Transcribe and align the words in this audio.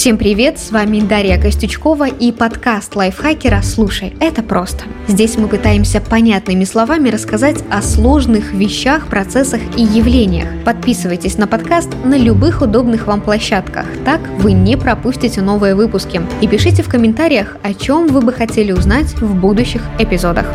Всем 0.00 0.16
привет, 0.16 0.58
с 0.58 0.70
вами 0.70 1.00
Дарья 1.00 1.38
Костючкова 1.38 2.08
и 2.08 2.32
подкаст 2.32 2.96
лайфхакера 2.96 3.60
«Слушай, 3.60 4.14
это 4.18 4.42
просто». 4.42 4.84
Здесь 5.06 5.36
мы 5.36 5.46
пытаемся 5.46 6.00
понятными 6.00 6.64
словами 6.64 7.10
рассказать 7.10 7.62
о 7.70 7.82
сложных 7.82 8.54
вещах, 8.54 9.08
процессах 9.08 9.60
и 9.76 9.82
явлениях. 9.82 10.48
Подписывайтесь 10.64 11.36
на 11.36 11.46
подкаст 11.46 11.90
на 12.02 12.16
любых 12.16 12.62
удобных 12.62 13.06
вам 13.06 13.20
площадках, 13.20 13.84
так 14.06 14.22
вы 14.38 14.52
не 14.52 14.78
пропустите 14.78 15.42
новые 15.42 15.74
выпуски. 15.74 16.22
И 16.40 16.48
пишите 16.48 16.82
в 16.82 16.88
комментариях, 16.88 17.58
о 17.62 17.74
чем 17.74 18.06
вы 18.06 18.22
бы 18.22 18.32
хотели 18.32 18.72
узнать 18.72 19.12
в 19.20 19.34
будущих 19.34 19.82
эпизодах. 19.98 20.46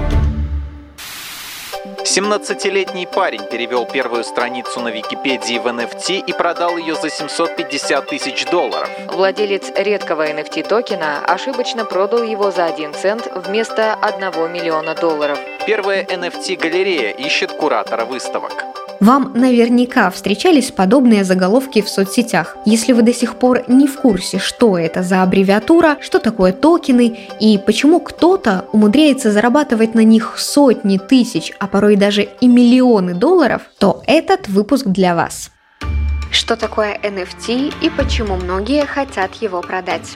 17-летний 2.16 3.08
парень 3.08 3.44
перевел 3.52 3.86
первую 3.86 4.24
страницу 4.24 4.80
на 4.80 4.88
Википедии 4.88 5.58
в 5.58 5.68
NFT 5.68 6.24
и 6.26 6.32
продал 6.32 6.78
ее 6.78 6.96
за 6.96 7.10
750 7.10 8.08
тысяч 8.08 8.46
долларов. 8.46 8.90
Владелец 9.08 9.70
редкого 9.76 10.26
NFT 10.26 10.66
токена 10.66 11.26
ошибочно 11.26 11.84
продал 11.84 12.24
его 12.24 12.52
за 12.52 12.68
1 12.68 12.94
цент 12.94 13.28
вместо 13.36 13.96
1 13.96 14.30
миллиона 14.50 14.96
долларов. 14.96 15.38
Первая 15.68 16.06
NFT-галерея 16.06 17.12
ищет 17.12 17.52
куратора 17.52 18.06
выставок. 18.06 18.54
Вам 19.00 19.34
наверняка 19.36 20.10
встречались 20.10 20.72
подобные 20.72 21.24
заголовки 21.24 21.82
в 21.82 21.90
соцсетях. 21.90 22.58
Если 22.66 22.94
вы 22.94 23.02
до 23.02 23.14
сих 23.14 23.36
пор 23.36 23.64
не 23.68 23.88
в 23.88 23.98
курсе, 23.98 24.40
что 24.40 24.78
это 24.78 25.04
за 25.04 25.22
аббревиатура, 25.22 25.98
что 26.02 26.20
такое 26.20 26.54
токены 26.54 27.18
и 27.40 27.58
почему 27.58 28.00
кто-то 28.00 28.66
умудряется 28.72 29.32
зарабатывать 29.32 29.96
на 29.96 30.04
них 30.04 30.36
сотни 30.38 30.98
тысяч, 30.98 31.52
а 31.60 31.68
порой 31.68 31.96
даже 31.98 32.24
и 32.24 32.48
миллионы 32.48 33.14
долларов, 33.14 33.64
то 33.78 34.02
этот 34.08 34.48
выпуск 34.48 34.86
для 34.88 35.16
вас. 35.16 35.52
Что 36.32 36.56
такое 36.56 36.98
NFT 37.02 37.74
и 37.82 37.90
почему 37.90 38.36
многие 38.36 38.86
хотят 38.86 39.36
его 39.36 39.62
продать? 39.62 40.16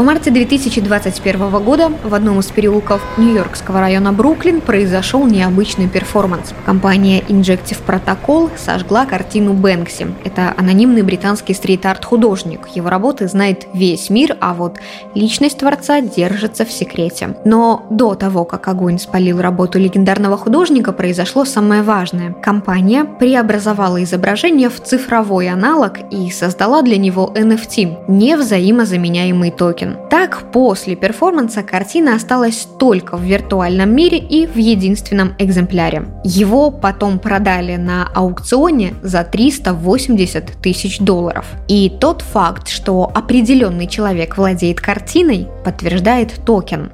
В 0.00 0.02
марте 0.02 0.30
2021 0.30 1.62
года 1.62 1.92
в 2.02 2.14
одном 2.14 2.40
из 2.40 2.46
переулков 2.46 3.02
Нью-Йоркского 3.18 3.80
района 3.80 4.14
Бруклин 4.14 4.62
произошел 4.62 5.26
необычный 5.26 5.90
перформанс. 5.90 6.54
Компания 6.64 7.20
Injective 7.20 7.76
Protocol 7.86 8.50
сожгла 8.56 9.04
картину 9.04 9.52
Бэнкси. 9.52 10.06
Это 10.24 10.54
анонимный 10.56 11.02
британский 11.02 11.52
стрит-арт 11.52 12.02
художник. 12.02 12.68
Его 12.68 12.88
работы 12.88 13.28
знает 13.28 13.66
весь 13.74 14.08
мир, 14.08 14.38
а 14.40 14.54
вот 14.54 14.78
личность 15.14 15.58
творца 15.58 16.00
держится 16.00 16.64
в 16.64 16.72
секрете. 16.72 17.36
Но 17.44 17.84
до 17.90 18.14
того, 18.14 18.46
как 18.46 18.68
огонь 18.68 18.98
спалил 18.98 19.42
работу 19.42 19.78
легендарного 19.78 20.38
художника, 20.38 20.92
произошло 20.92 21.44
самое 21.44 21.82
важное. 21.82 22.32
Компания 22.32 23.04
преобразовала 23.04 24.02
изображение 24.02 24.70
в 24.70 24.80
цифровой 24.80 25.50
аналог 25.50 25.98
и 26.10 26.30
создала 26.30 26.80
для 26.80 26.96
него 26.96 27.30
NFT– 27.34 28.06
невзаимозаменяемый 28.08 29.50
токен. 29.50 29.89
Так, 30.10 30.52
после 30.52 30.96
перформанса 30.96 31.62
картина 31.62 32.14
осталась 32.14 32.66
только 32.78 33.16
в 33.16 33.22
виртуальном 33.22 33.94
мире 33.94 34.18
и 34.18 34.46
в 34.46 34.56
единственном 34.56 35.34
экземпляре. 35.38 36.04
Его 36.24 36.70
потом 36.70 37.18
продали 37.18 37.76
на 37.76 38.08
аукционе 38.14 38.94
за 39.02 39.24
380 39.24 40.62
тысяч 40.62 40.98
долларов. 40.98 41.46
И 41.68 41.90
тот 42.00 42.22
факт, 42.22 42.68
что 42.68 43.10
определенный 43.14 43.86
человек 43.86 44.36
владеет 44.36 44.80
картиной, 44.80 45.48
подтверждает 45.64 46.32
токен. 46.44 46.92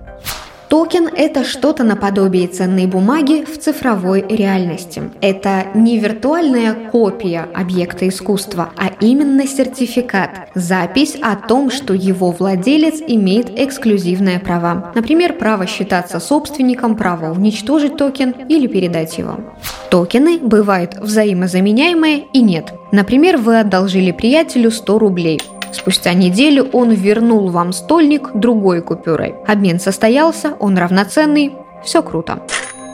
Токен– 0.76 1.08
это 1.16 1.42
что-то 1.42 1.84
наподобие 1.84 2.48
ценной 2.48 2.84
бумаги 2.86 3.46
в 3.46 3.58
цифровой 3.58 4.22
реальности. 4.28 5.04
Это 5.22 5.68
не 5.74 5.98
виртуальная 5.98 6.74
копия 6.90 7.48
объекта 7.54 8.06
искусства, 8.06 8.68
а 8.76 8.90
именно 9.00 9.46
сертификат– 9.46 10.50
запись 10.54 11.16
о 11.22 11.34
том, 11.36 11.70
что 11.70 11.94
его 11.94 12.30
владелец 12.30 13.00
имеет 13.00 13.58
эксклюзивные 13.58 14.38
права. 14.38 14.92
Например, 14.94 15.32
право 15.32 15.66
считаться 15.66 16.20
собственником, 16.20 16.94
право 16.94 17.32
уничтожить 17.32 17.96
токен 17.96 18.32
или 18.46 18.66
передать 18.66 19.16
его. 19.16 19.40
Токены 19.90 20.38
бывают 20.40 20.96
взаимозаменяемые 21.00 22.26
и 22.34 22.42
нет. 22.42 22.74
Например, 22.92 23.38
вы 23.38 23.60
одолжили 23.60 24.12
приятелю 24.12 24.70
100 24.70 24.98
рублей– 24.98 25.40
Спустя 25.76 26.14
неделю 26.14 26.70
он 26.72 26.90
вернул 26.92 27.50
вам 27.50 27.74
стольник 27.74 28.30
другой 28.32 28.80
купюрой. 28.80 29.34
Обмен 29.46 29.78
состоялся, 29.78 30.54
он 30.58 30.78
равноценный, 30.78 31.52
все 31.84 32.02
круто. 32.02 32.42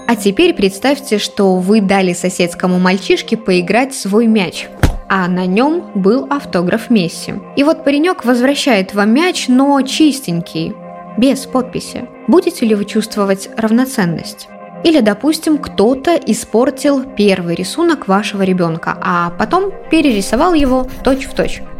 А 0.08 0.16
теперь 0.16 0.52
представьте, 0.52 1.18
что 1.18 1.54
вы 1.58 1.80
дали 1.80 2.12
соседскому 2.12 2.80
мальчишке 2.80 3.36
поиграть 3.36 3.94
свой 3.94 4.26
мяч, 4.26 4.66
а 5.08 5.28
на 5.28 5.46
нем 5.46 5.92
был 5.94 6.26
автограф 6.28 6.90
Месси. 6.90 7.34
И 7.54 7.62
вот 7.62 7.84
паренек 7.84 8.24
возвращает 8.24 8.94
вам 8.94 9.14
мяч, 9.14 9.46
но 9.46 9.80
чистенький, 9.82 10.74
без 11.16 11.46
подписи. 11.46 12.08
Будете 12.26 12.66
ли 12.66 12.74
вы 12.74 12.84
чувствовать 12.84 13.48
равноценность? 13.56 14.48
Или, 14.82 14.98
допустим, 14.98 15.58
кто-то 15.58 16.16
испортил 16.16 17.04
первый 17.04 17.54
рисунок 17.54 18.08
вашего 18.08 18.42
ребенка, 18.42 18.98
а 19.00 19.30
потом 19.38 19.70
перерисовал 19.88 20.54
его 20.54 20.88
точь-в-точь. 21.04 21.58
точь. 21.58 21.71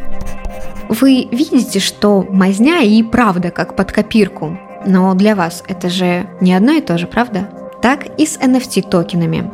Вы 1.01 1.27
видите, 1.31 1.81
что 1.81 2.23
мазня 2.29 2.83
и 2.83 3.03
правда 3.03 3.51
как 3.51 3.77
под 3.77 3.91
копирку, 3.91 4.59
но 4.85 5.15
для 5.15 5.35
вас 5.35 5.65
это 5.67 5.89
же 5.89 6.27
не 6.43 6.53
одно 6.53 6.73
и 6.73 6.83
то 6.83 6.99
же, 6.99 7.07
правда? 7.07 7.49
Так 7.81 8.21
и 8.21 8.27
с 8.27 8.37
NFT 8.37 8.91
токенами. 8.91 9.51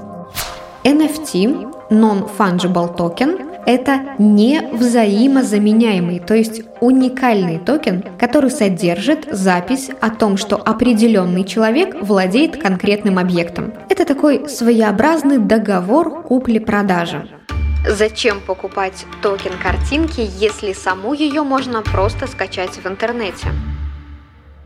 NFT, 0.83 1.91
Non-Fungible 1.91 2.97
Token, 2.97 3.63
это 3.67 4.17
не 4.19 4.69
взаимозаменяемый, 4.73 6.19
то 6.19 6.35
есть 6.35 6.63
уникальный 6.81 7.61
токен, 7.61 8.03
который 8.19 8.51
содержит 8.51 9.29
запись 9.31 9.91
о 10.01 10.11
том, 10.11 10.39
что 10.39 10.57
определенный 10.57 11.45
человек 11.45 12.03
владеет 12.03 12.61
конкретным 12.61 13.17
объектом. 13.17 13.73
Это 13.89 14.05
такой 14.05 14.49
своеобразный 14.49 15.39
договор 15.39 16.23
купли-продажи. 16.25 17.38
Зачем 17.87 18.41
покупать 18.41 19.07
токен 19.23 19.57
картинки, 19.57 20.21
если 20.21 20.73
саму 20.73 21.15
ее 21.15 21.43
можно 21.43 21.83
просто 21.83 22.27
скачать 22.27 22.77
в 22.77 22.87
интернете? 22.87 23.49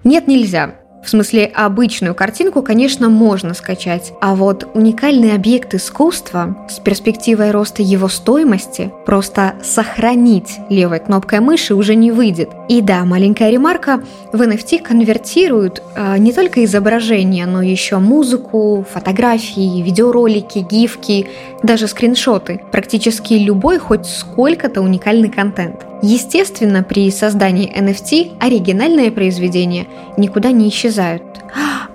Нет, 0.02 0.26
нельзя. 0.26 0.81
В 1.02 1.08
смысле, 1.08 1.50
обычную 1.52 2.14
картинку, 2.14 2.62
конечно, 2.62 3.08
можно 3.08 3.54
скачать, 3.54 4.12
а 4.20 4.36
вот 4.36 4.68
уникальный 4.74 5.34
объект 5.34 5.74
искусства 5.74 6.56
с 6.68 6.78
перспективой 6.78 7.50
роста 7.50 7.82
его 7.82 8.08
стоимости 8.08 8.92
просто 9.04 9.54
сохранить 9.64 10.58
левой 10.68 11.00
кнопкой 11.00 11.40
мыши 11.40 11.74
уже 11.74 11.96
не 11.96 12.12
выйдет. 12.12 12.50
И 12.68 12.80
да, 12.80 13.04
маленькая 13.04 13.50
ремарка, 13.50 14.04
в 14.32 14.40
NFT 14.40 14.82
конвертируют 14.82 15.82
э, 15.96 16.18
не 16.18 16.32
только 16.32 16.64
изображения, 16.64 17.46
но 17.46 17.62
еще 17.62 17.98
музыку, 17.98 18.86
фотографии, 18.88 19.82
видеоролики, 19.82 20.60
гифки, 20.60 21.26
даже 21.64 21.88
скриншоты. 21.88 22.60
Практически 22.70 23.34
любой 23.34 23.78
хоть 23.78 24.06
сколько-то 24.06 24.80
уникальный 24.80 25.30
контент. 25.30 25.84
Естественно, 26.02 26.82
при 26.82 27.10
создании 27.12 27.72
NFT 27.72 28.38
оригинальные 28.40 29.12
произведения 29.12 29.86
никуда 30.16 30.50
не 30.50 30.68
исчезают. 30.68 31.22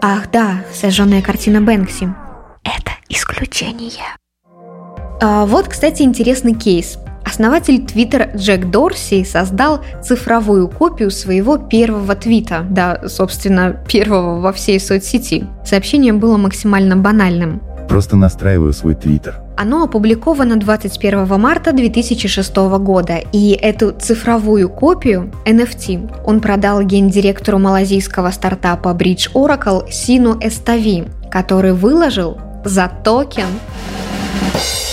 Ах 0.02 0.32
да, 0.32 0.64
сожженная 0.74 1.22
картина 1.22 1.60
Бэнкси. 1.62 2.14
Это 2.64 2.92
исключение. 3.10 4.16
А 5.22 5.46
вот, 5.46 5.68
кстати, 5.68 6.04
интересный 6.04 6.54
кейс. 6.54 6.98
Основатель 7.26 7.86
Твиттера 7.86 8.32
Джек 8.34 8.68
Дорси 8.68 9.26
создал 9.26 9.82
цифровую 10.02 10.70
копию 10.70 11.12
своего 11.12 11.58
первого 11.58 12.16
твита, 12.16 12.66
да, 12.70 13.10
собственно, 13.10 13.84
первого 13.90 14.40
во 14.40 14.54
всей 14.54 14.80
соцсети. 14.80 15.46
Сообщение 15.66 16.14
было 16.14 16.38
максимально 16.38 16.96
банальным. 16.96 17.62
Просто 17.88 18.16
настраиваю 18.16 18.74
свой 18.74 18.96
твиттер. 18.96 19.42
Оно 19.56 19.84
опубликовано 19.84 20.58
21 20.58 21.40
марта 21.40 21.72
2006 21.72 22.56
года, 22.80 23.18
и 23.32 23.52
эту 23.52 23.92
цифровую 23.92 24.70
копию 24.70 25.32
NFT 25.46 26.24
он 26.26 26.42
продал 26.42 26.84
гендиректору 26.84 27.58
малазийского 27.58 28.32
стартапа 28.32 28.90
Bridge 28.90 29.32
Oracle 29.34 29.90
Сину 29.90 30.38
Эстави, 30.42 31.06
который 31.32 31.74
выложил 31.74 32.38
за 32.64 32.92
токен 33.04 33.48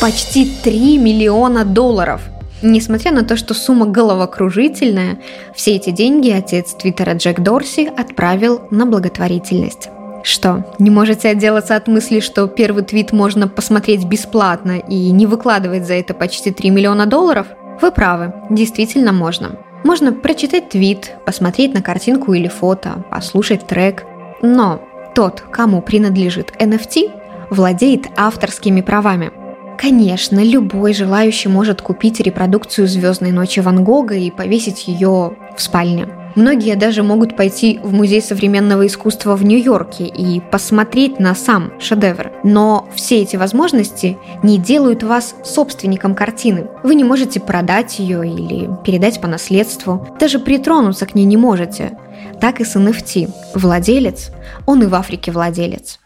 почти 0.00 0.50
3 0.62 0.98
миллиона 0.98 1.64
долларов. 1.64 2.20
Несмотря 2.62 3.12
на 3.12 3.24
то, 3.24 3.36
что 3.36 3.52
сумма 3.52 3.84
головокружительная, 3.84 5.18
все 5.54 5.76
эти 5.76 5.90
деньги 5.90 6.30
отец 6.30 6.74
Твиттера 6.74 7.12
Джек 7.12 7.40
Дорси 7.40 7.90
отправил 7.94 8.62
на 8.70 8.86
благотворительность. 8.86 9.90
Что, 10.24 10.64
не 10.78 10.88
можете 10.88 11.28
отделаться 11.28 11.76
от 11.76 11.86
мысли, 11.86 12.20
что 12.20 12.46
первый 12.46 12.82
твит 12.82 13.12
можно 13.12 13.46
посмотреть 13.46 14.06
бесплатно 14.06 14.78
и 14.78 15.10
не 15.10 15.26
выкладывать 15.26 15.86
за 15.86 15.92
это 15.94 16.14
почти 16.14 16.50
3 16.50 16.70
миллиона 16.70 17.04
долларов? 17.04 17.46
Вы 17.82 17.92
правы, 17.92 18.32
действительно 18.48 19.12
можно. 19.12 19.58
Можно 19.84 20.14
прочитать 20.14 20.70
твит, 20.70 21.12
посмотреть 21.26 21.74
на 21.74 21.82
картинку 21.82 22.32
или 22.32 22.48
фото, 22.48 23.04
послушать 23.10 23.66
трек. 23.66 24.04
Но 24.40 24.80
тот, 25.14 25.42
кому 25.50 25.82
принадлежит 25.82 26.54
NFT, 26.58 27.10
владеет 27.50 28.06
авторскими 28.16 28.80
правами. 28.80 29.30
Конечно, 29.76 30.42
любой 30.42 30.94
желающий 30.94 31.50
может 31.50 31.82
купить 31.82 32.20
репродукцию 32.20 32.88
«Звездной 32.88 33.30
ночи» 33.30 33.60
Ван 33.60 33.84
Гога 33.84 34.14
и 34.14 34.30
повесить 34.30 34.88
ее 34.88 35.36
в 35.54 35.60
спальне. 35.60 36.08
Многие 36.34 36.74
даже 36.74 37.04
могут 37.04 37.36
пойти 37.36 37.78
в 37.82 37.92
Музей 37.92 38.20
современного 38.20 38.86
искусства 38.86 39.36
в 39.36 39.44
Нью-Йорке 39.44 40.04
и 40.04 40.40
посмотреть 40.40 41.20
на 41.20 41.34
сам 41.34 41.72
шедевр. 41.78 42.32
Но 42.42 42.88
все 42.94 43.22
эти 43.22 43.36
возможности 43.36 44.18
не 44.42 44.58
делают 44.58 45.04
вас 45.04 45.36
собственником 45.44 46.14
картины. 46.14 46.66
Вы 46.82 46.96
не 46.96 47.04
можете 47.04 47.38
продать 47.38 48.00
ее 48.00 48.26
или 48.28 48.68
передать 48.84 49.20
по 49.20 49.28
наследству. 49.28 50.08
Даже 50.18 50.40
притронуться 50.40 51.06
к 51.06 51.14
ней 51.14 51.24
не 51.24 51.36
можете. 51.36 51.96
Так 52.40 52.60
и 52.60 52.64
с 52.64 52.74
NFT. 52.74 53.30
Владелец, 53.54 54.32
он 54.66 54.82
и 54.82 54.86
в 54.86 54.94
Африке 54.96 55.30
владелец. 55.30 56.00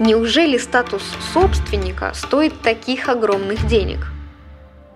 Неужели 0.00 0.58
статус 0.58 1.02
собственника 1.32 2.10
стоит 2.14 2.60
таких 2.60 3.08
огромных 3.08 3.68
денег? 3.68 4.08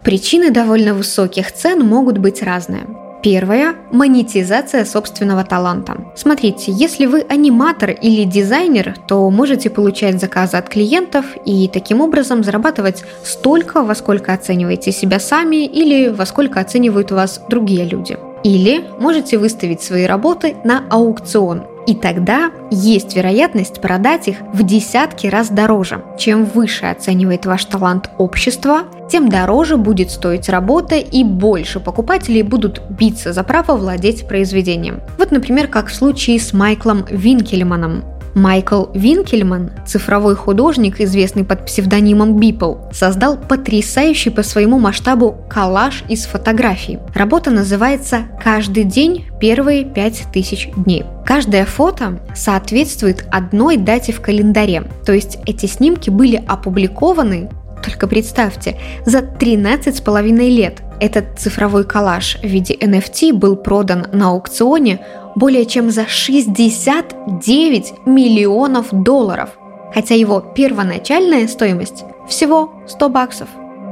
Причины 0.03 0.51
довольно 0.51 0.95
высоких 0.95 1.53
цен 1.53 1.87
могут 1.87 2.19
быть 2.19 2.43
разные. 2.43 2.87
Первое– 3.23 3.75
монетизация 3.91 4.85
собственного 4.85 5.45
таланта. 5.45 5.97
Смотрите, 6.15 6.71
если 6.73 7.07
вы 7.07 7.23
аниматор 7.29 7.91
или 7.91 8.25
дизайнер, 8.25 8.95
то 9.09 9.29
можете 9.31 9.71
получать 9.71 10.21
заказы 10.21 10.57
от 10.57 10.69
клиентов 10.69 11.25
и 11.45 11.69
таким 11.69 12.01
образом 12.01 12.45
зарабатывать 12.45 13.05
столько, 13.25 13.83
во 13.83 13.95
сколько 13.95 14.33
оцениваете 14.33 14.93
себя 14.93 15.19
сами 15.19 15.67
или 15.67 16.09
во 16.09 16.27
сколько 16.27 16.61
оценивают 16.61 17.11
вас 17.11 17.41
другие 17.49 17.85
люди. 17.85 18.17
Или 18.45 18.85
можете 19.01 19.39
выставить 19.39 19.83
свои 19.83 20.05
работы 20.05 20.57
на 20.63 20.85
аукцион 20.89 21.63
и 21.87 21.95
тогда 21.95 22.51
есть 22.71 23.17
вероятность 23.17 23.81
продать 23.81 24.29
их 24.29 24.39
в 24.53 24.63
десятки 24.65 25.27
раз 25.27 25.51
дороже. 25.51 26.03
Чем 26.19 26.45
выше 26.45 26.87
оценивает 26.87 27.47
ваш 27.47 27.65
талант 27.65 28.11
общество, 28.19 28.83
тем 29.11 29.29
дороже 29.29 29.77
будет 29.77 30.11
стоить 30.11 30.49
работа 30.49 30.97
и 30.97 31.23
больше 31.23 31.79
покупателей 31.79 32.43
будут 32.43 32.83
биться 32.91 33.33
за 33.33 33.45
право 33.45 33.77
владеть 33.77 34.27
произведением. 34.27 35.01
Вот, 35.19 35.31
например, 35.31 35.69
как 35.69 35.89
в 35.89 35.95
случае 35.95 36.41
с 36.41 36.53
Майклом 36.53 37.07
Винкельманом, 37.09 38.05
Майкл 38.37 38.85
Винкельман, 38.93 39.71
цифровой 39.87 40.37
художник, 40.37 41.01
известный 41.01 41.43
под 41.43 41.65
псевдонимом 41.65 42.37
Бипл, 42.39 42.75
создал 42.93 43.39
потрясающий 43.39 44.29
по 44.29 44.43
своему 44.43 44.79
масштабу 44.79 45.39
коллаж 45.49 46.05
из 46.11 46.27
фотографий. 46.27 46.99
Работа 47.15 47.51
называется 47.51 48.25
«Каждый 48.45 48.85
день 48.85 49.25
первые 49.41 49.87
пять 49.87 50.25
тысяч 50.35 50.69
дней». 50.77 51.07
Каждое 51.25 51.65
фото 51.65 52.21
соответствует 52.35 53.27
одной 53.33 53.79
дате 53.79 54.13
в 54.13 54.21
календаре, 54.21 54.85
то 55.07 55.15
есть 55.15 55.39
эти 55.47 55.65
снимки 55.65 56.11
были 56.11 56.37
опубликованы 56.47 57.49
только 57.87 58.09
представьте, 58.09 58.77
за 59.05 59.23
13 59.23 59.97
с 59.97 60.01
половиной 60.01 60.51
лет 60.51 60.83
этот 61.01 61.39
цифровой 61.39 61.85
коллаж 61.85 62.39
в 62.43 62.47
виде 62.47 62.75
NFT 62.75 63.33
был 63.33 63.57
продан 63.57 64.07
на 64.13 64.31
аукционе 64.31 65.01
более 65.35 65.67
чем 65.67 65.91
за 65.91 66.07
69 66.07 68.07
миллионов 68.07 68.87
долларов, 68.91 69.51
хотя 69.93 70.15
его 70.15 70.41
первоначальная 70.41 71.49
стоимость 71.49 72.05
всего 72.29 72.73
100 72.87 73.09
баксов. 73.09 73.49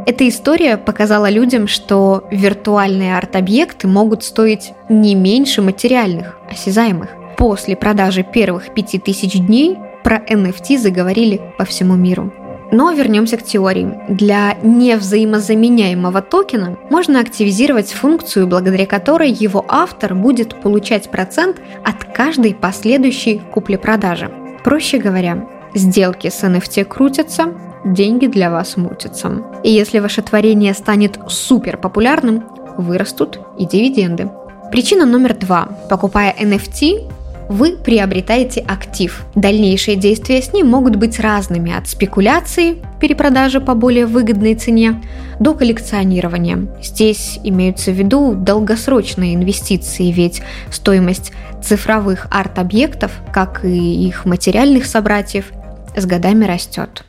Эта 0.06 0.28
история 0.28 0.76
показала 0.76 1.30
людям, 1.30 1.66
что 1.66 2.24
виртуальные 2.30 3.16
арт-объекты 3.16 3.88
могут 3.88 4.22
стоить 4.22 4.72
не 4.88 5.14
меньше 5.14 5.62
материальных, 5.62 6.38
осязаемых. 6.50 7.08
После 7.38 7.74
продажи 7.74 8.22
первых 8.22 8.74
5000 8.74 9.38
дней 9.38 9.78
про 10.02 10.18
NFT 10.18 10.78
заговорили 10.78 11.40
по 11.58 11.64
всему 11.64 11.94
миру. 11.94 12.32
Но 12.74 12.90
вернемся 12.90 13.36
к 13.36 13.44
теории. 13.44 13.96
Для 14.08 14.54
невзаимозаменяемого 14.60 16.20
токена 16.22 16.76
можно 16.90 17.20
активизировать 17.20 17.92
функцию, 17.92 18.48
благодаря 18.48 18.84
которой 18.84 19.30
его 19.30 19.64
автор 19.68 20.16
будет 20.16 20.60
получать 20.60 21.08
процент 21.08 21.58
от 21.84 22.02
каждой 22.02 22.52
последующей 22.52 23.38
купли-продажи. 23.38 24.28
Проще 24.64 24.98
говоря, 24.98 25.46
сделки 25.72 26.28
с 26.28 26.42
NFT 26.42 26.84
крутятся, 26.86 27.54
деньги 27.84 28.26
для 28.26 28.50
вас 28.50 28.76
мутятся. 28.76 29.44
И 29.62 29.70
если 29.70 30.00
ваше 30.00 30.22
творение 30.22 30.74
станет 30.74 31.20
супер 31.28 31.76
популярным, 31.76 32.42
вырастут 32.76 33.38
и 33.56 33.66
дивиденды. 33.66 34.32
Причина 34.72 35.06
номер 35.06 35.34
два. 35.34 35.68
Покупая 35.88 36.34
NFT, 36.40 37.08
вы 37.49 37.76
приобретаете 37.76 38.61
актив. 38.61 39.25
Дальнейшие 39.35 39.96
действия 39.96 40.41
с 40.41 40.52
ним 40.52 40.69
могут 40.69 40.96
быть 40.96 41.20
разными, 41.20 41.73
от 41.76 41.88
спекуляции, 41.88 42.82
перепродажи 43.00 43.61
по 43.61 43.75
более 43.75 44.06
выгодной 44.06 44.55
цене, 44.55 45.02
до 45.41 45.55
коллекционирования. 45.55 46.69
Здесь 46.82 47.38
имеются 47.43 47.91
в 47.91 47.94
виду 47.94 48.35
долгосрочные 48.35 49.35
инвестиции, 49.35 50.11
ведь 50.11 50.43
стоимость 50.70 51.32
цифровых 51.62 52.26
арт-объектов, 52.31 53.12
как 53.32 53.64
и 53.64 54.06
их 54.06 54.25
материальных 54.25 54.87
собратьев, 54.87 55.52
с 55.96 56.06
годами 56.06 56.44
растет. 56.44 57.05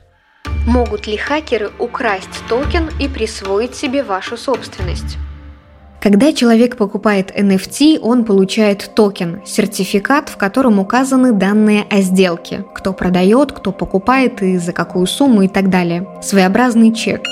Могут 0.66 1.08
ли 1.08 1.18
хакеры 1.18 1.72
украсть 1.80 2.44
токен 2.50 2.90
и 3.00 3.08
присвоить 3.08 3.76
себе 3.76 4.04
вашу 4.04 4.38
собственность? 4.38 5.18
Когда 6.06 6.34
человек 6.34 6.78
покупает 6.78 7.32
NFT, 7.36 7.98
он 8.00 8.26
получает 8.26 8.92
токен, 8.94 9.42
сертификат, 9.44 10.30
в 10.30 10.38
котором 10.38 10.78
указаны 10.78 11.32
данные 11.32 11.84
о 11.90 12.02
сделке, 12.02 12.64
кто 12.76 12.94
продает, 12.94 13.52
кто 13.52 13.72
покупает 13.72 14.44
и 14.44 14.60
за 14.60 14.72
какую 14.72 15.08
сумму 15.08 15.42
и 15.42 15.48
так 15.48 15.72
далее. 15.72 16.08
Своеобразный 16.22 16.94
чек. 16.94 17.24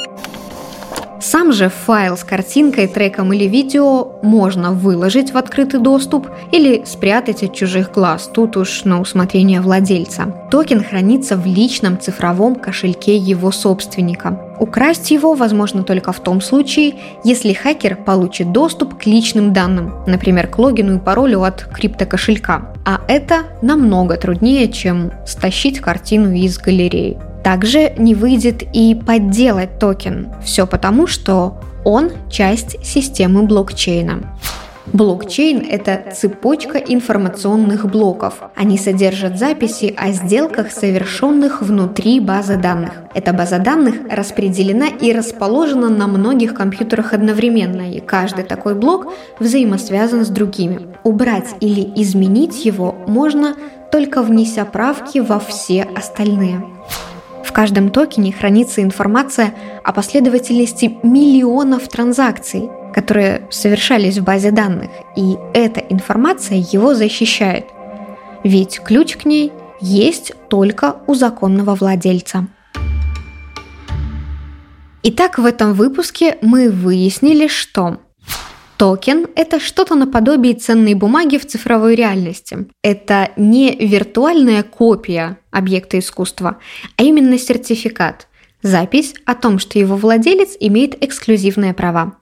Сам 1.23 1.53
же 1.53 1.69
файл 1.69 2.17
с 2.17 2.23
картинкой, 2.25 2.89
треком 2.89 3.31
или 3.31 3.45
видео 3.45 4.19
можно 4.21 4.73
выложить 4.73 5.31
в 5.31 5.37
открытый 5.37 5.79
доступ 5.79 6.27
или 6.51 6.83
спрятать 6.85 7.43
от 7.43 7.55
чужих 7.55 7.93
глаз, 7.93 8.29
тут 8.33 8.57
уж 8.57 8.83
на 8.83 8.99
усмотрение 8.99 9.61
владельца. 9.61 10.25
Токен 10.51 10.83
хранится 10.83 11.37
в 11.37 11.45
личном 11.45 11.97
цифровом 11.97 12.55
кошельке 12.55 13.15
его 13.15 13.51
собственника. 13.51 14.37
Украсть 14.59 15.11
его 15.11 15.33
возможно 15.33 15.83
только 15.83 16.11
в 16.11 16.19
том 16.19 16.41
случае, 16.41 16.95
если 17.23 17.53
хакер 17.53 17.95
получит 17.95 18.51
доступ 18.51 18.97
к 18.97 19.05
личным 19.05 19.53
данным, 19.53 20.03
например, 20.05 20.47
к 20.47 20.59
логину 20.59 20.97
и 20.97 20.99
паролю 20.99 21.43
от 21.43 21.63
криптокошелька. 21.63 22.73
А 22.85 22.99
это 23.07 23.43
намного 23.61 24.17
труднее, 24.17 24.69
чем 24.69 25.13
стащить 25.25 25.79
картину 25.79 26.33
из 26.33 26.57
галереи. 26.57 27.17
Также 27.43 27.93
не 27.97 28.15
выйдет 28.15 28.63
и 28.73 28.95
подделать 28.95 29.79
токен. 29.79 30.29
Все 30.43 30.65
потому, 30.65 31.07
что 31.07 31.59
он 31.83 32.11
часть 32.31 32.83
системы 32.85 33.43
блокчейна. 33.43 34.37
Блокчейн– 34.91 35.65
это 35.69 36.11
цепочка 36.13 36.77
информационных 36.77 37.89
блоков. 37.89 38.41
Они 38.53 38.77
содержат 38.77 39.39
записи 39.39 39.93
о 39.97 40.11
сделках, 40.11 40.71
совершенных 40.71 41.61
внутри 41.61 42.19
базы 42.19 42.57
данных. 42.57 42.91
Эта 43.13 43.31
база 43.31 43.59
данных 43.59 43.95
распределена 44.11 44.87
и 44.87 45.13
расположена 45.13 45.89
на 45.89 46.07
многих 46.07 46.53
компьютерах 46.53 47.13
одновременно, 47.13 47.91
и 47.91 48.01
каждый 48.01 48.43
такой 48.43 48.75
блок 48.75 49.13
взаимосвязан 49.39 50.25
с 50.25 50.29
другими. 50.29 50.93
Убрать 51.03 51.55
или 51.61 51.81
изменить 52.01 52.65
его 52.65 52.93
можно 53.07 53.55
только 53.89 54.21
внеся 54.21 54.65
правки 54.65 55.19
во 55.19 55.39
все 55.39 55.87
остальные. 55.95 56.61
В 57.43 57.51
каждом 57.51 57.89
токене 57.89 58.31
хранится 58.31 58.81
информация 58.81 59.53
о 59.83 59.93
последовательности 59.93 60.97
миллионов 61.03 61.87
транзакций, 61.87 62.69
которые 62.93 63.47
совершались 63.51 64.17
в 64.17 64.23
базе 64.23 64.51
данных, 64.51 64.89
и 65.15 65.37
эта 65.53 65.79
информация 65.81 66.57
его 66.57 66.93
защищает. 66.95 67.65
Ведь 68.43 68.79
ключ 68.79 69.17
к 69.17 69.25
ней 69.25 69.51
есть 69.79 70.33
только 70.49 70.97
у 71.07 71.13
законного 71.13 71.75
владельца. 71.75 72.47
Итак, 75.03 75.37
в 75.37 75.45
этом 75.45 75.73
выпуске 75.73 76.37
мы 76.41 76.69
выяснили, 76.69 77.47
что 77.47 77.97
Токен– 78.83 79.27
это 79.37 79.61
что-то 79.61 79.95
наподобие 79.95 80.55
ценной 80.55 80.93
бумаги 80.93 81.37
в 81.37 81.47
цифровой 81.47 81.95
реальности. 81.95 82.67
Это 82.81 83.29
не 83.37 83.73
виртуальная 83.73 84.61
копия 84.61 85.37
объекта 85.51 85.99
искусства, 85.99 86.57
а 86.97 87.03
именно 87.03 87.37
сертификат– 87.37 88.27
запись 88.61 89.13
о 89.23 89.35
том, 89.35 89.57
что 89.59 89.79
его 89.79 89.95
владелец 89.95 90.57
имеет 90.59 91.01
эксклюзивные 91.01 91.73
права. 91.73 92.17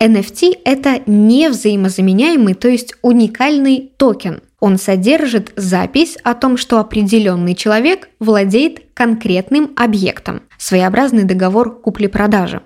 NFT– 0.00 0.60
это 0.64 1.02
не 1.04 1.50
взаимозаменяемый, 1.50 2.54
то 2.54 2.68
есть 2.68 2.94
уникальный 3.02 3.92
токен. 3.98 4.40
Он 4.60 4.78
содержит 4.78 5.52
запись 5.56 6.16
о 6.24 6.32
том, 6.32 6.56
что 6.56 6.80
определенный 6.80 7.54
человек 7.54 8.08
владеет 8.18 8.80
конкретным 8.94 9.74
объектом, 9.76 10.40
своеобразный 10.56 11.24
договор 11.24 11.78
купли-продажи. 11.82 12.62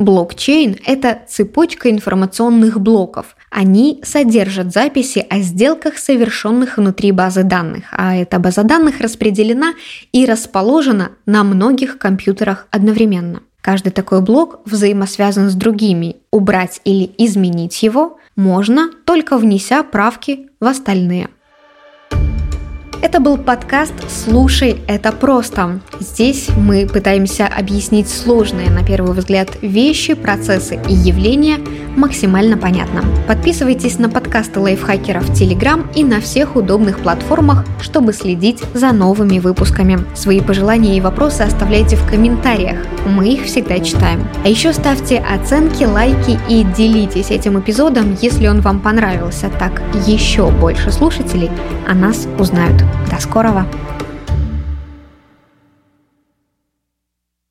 Блокчейн– 0.00 0.76
это 0.86 1.20
цепочка 1.28 1.90
информационных 1.90 2.80
блоков. 2.80 3.36
Они 3.50 4.00
содержат 4.02 4.72
записи 4.72 5.26
о 5.28 5.40
сделках, 5.40 5.98
совершенных 5.98 6.78
внутри 6.78 7.12
базы 7.12 7.42
данных, 7.42 7.84
а 7.92 8.16
эта 8.16 8.38
база 8.38 8.62
данных 8.62 9.02
распределена 9.02 9.74
и 10.12 10.24
расположена 10.24 11.10
на 11.26 11.44
многих 11.44 11.98
компьютерах 11.98 12.66
одновременно. 12.70 13.42
Каждый 13.60 13.90
такой 13.90 14.22
блок 14.22 14.60
взаимосвязан 14.64 15.50
с 15.50 15.54
другими. 15.54 16.16
Убрать 16.32 16.80
или 16.84 17.10
изменить 17.18 17.82
его 17.82 18.16
можно, 18.36 18.88
только 19.04 19.36
внеся 19.36 19.82
правки 19.82 20.48
в 20.60 20.66
остальные. 20.66 21.28
Это 23.02 23.18
был 23.18 23.38
подкаст 23.38 23.94
«Слушай, 24.10 24.82
это 24.86 25.10
просто». 25.10 25.80
Здесь 26.00 26.50
мы 26.54 26.86
пытаемся 26.86 27.46
объяснить 27.46 28.10
сложные, 28.10 28.70
на 28.70 28.84
первый 28.84 29.14
взгляд, 29.14 29.48
вещи, 29.62 30.12
процессы 30.12 30.78
и 30.86 30.92
явления 30.92 31.58
максимально 31.96 32.56
понятно. 32.56 33.02
Подписывайтесь 33.26 33.98
на 33.98 34.08
подкасты 34.08 34.60
лайфхакеров 34.60 35.24
в 35.24 35.34
Телеграм 35.34 35.86
и 35.94 36.04
на 36.04 36.20
всех 36.20 36.56
удобных 36.56 37.00
платформах, 37.00 37.64
чтобы 37.80 38.12
следить 38.12 38.62
за 38.74 38.92
новыми 38.92 39.38
выпусками. 39.38 39.98
Свои 40.14 40.40
пожелания 40.40 40.96
и 40.96 41.00
вопросы 41.00 41.42
оставляйте 41.42 41.96
в 41.96 42.08
комментариях. 42.08 42.78
Мы 43.06 43.34
их 43.34 43.44
всегда 43.44 43.78
читаем. 43.80 44.26
А 44.44 44.48
еще 44.48 44.72
ставьте 44.72 45.18
оценки, 45.18 45.84
лайки 45.84 46.38
и 46.48 46.64
делитесь 46.76 47.30
этим 47.30 47.58
эпизодом, 47.58 48.16
если 48.20 48.46
он 48.46 48.60
вам 48.60 48.80
понравился. 48.80 49.50
Так 49.58 49.82
еще 50.06 50.50
больше 50.50 50.92
слушателей 50.92 51.50
о 51.88 51.94
нас 51.94 52.26
узнают. 52.38 52.82
До 53.10 53.20
скорого! 53.20 53.64